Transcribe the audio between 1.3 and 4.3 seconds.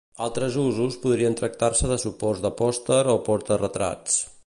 tractar-se de suports de pòsters o porta-retrats.